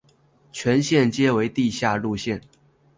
[0.51, 2.41] 全线皆为地下路线。